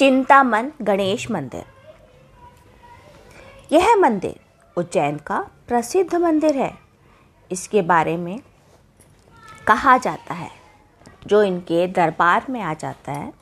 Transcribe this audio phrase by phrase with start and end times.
[0.00, 1.64] चिंतामन गणेश मंदिर।
[3.72, 4.40] यह मंदिर
[4.76, 6.78] उज्जैन का प्रसिद्ध मंदिर है।
[7.52, 8.40] इसके बारे में
[9.66, 10.50] कहा जाता है,
[11.26, 13.32] जो इनके दरबार में आ जाता है,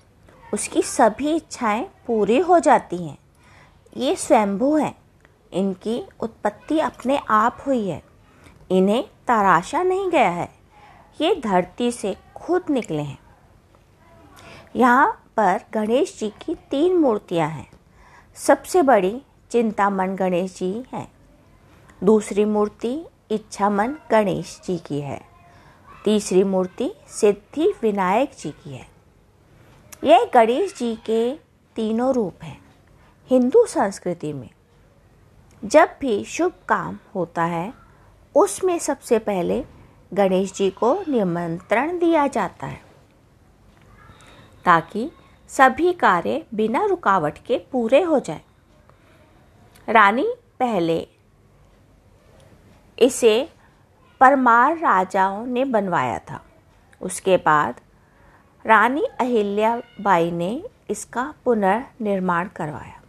[0.55, 3.19] उसकी सभी इच्छाएँ पूरी हो जाती हैं।
[3.97, 4.99] ये स्वयंभू हैं।
[5.53, 8.03] इनकी उत्पत्ति अपने आप हुई है।
[8.71, 10.49] इन्हें तराशा नहीं गया है।
[11.21, 13.28] ये धरती से खुद निकले हैं।
[14.77, 17.69] यहाँ पर गणेश जी की तीन मूर्तियाँ हैं।
[18.37, 21.13] सबसे बड़ी चिंतामन गणेश जी हैं।
[22.05, 25.21] दूसरी मूर्ति इच्छामन गणेश जी की है।
[26.05, 28.87] तीसरी मूर्ति सिद्धि विनायक जी की है।
[30.05, 31.33] यह गणेश जी के
[31.77, 32.61] तीनों रूप हैं,
[33.31, 34.49] हिंदू संस्कृति में।
[35.65, 37.73] जब भी शुभ काम होता है,
[38.35, 39.65] उसमें सबसे पहले
[40.15, 42.88] गणेश जी को निमंत्रण दिया जाता है।
[44.69, 45.11] ताकि
[45.49, 48.41] सभी कार्य बिना रुकावट के पूरे हो जाए।
[49.89, 50.27] रानी
[50.61, 51.09] पहले
[52.99, 53.49] इसे
[54.21, 56.41] परमार राजाओं ने बनवाया था।
[57.01, 57.81] उसके बाद
[58.65, 63.01] रानी अहिल्याबाई ने इसका पुनर्निर्माण करवाया।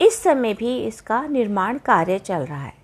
[0.00, 2.74] इस समय भी इसका निर्माण कार्य चल रहा है।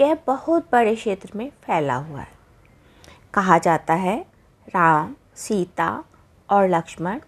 [0.00, 2.34] यह बहुत बड़े क्षेत्र में फैला हुआ है।
[3.34, 4.26] कहा जाता है
[4.68, 6.04] राम, सीता
[6.48, 7.20] और लक्ष्मण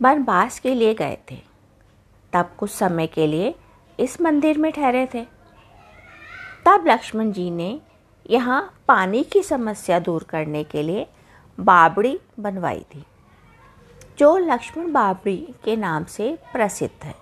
[0.00, 1.38] वनवास के लिए गए थे।
[2.32, 3.54] तब कुछ समय के लिए
[3.98, 5.24] इस मंदिर में ठहरे थे।
[6.66, 7.80] तब लक्ष्मण जी ने
[8.30, 11.06] यहाँ पानी की समस्या दूर करने के लिए
[11.58, 13.04] बाबड़ी बनवाई थी,
[14.18, 17.14] जो लक्ष्मण बाबड़ी के नाम से प्रसिद्ध है।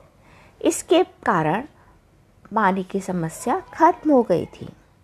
[0.60, 1.64] इसके कारण
[2.54, 4.68] पानी की समस्या खत्म हो गई थी।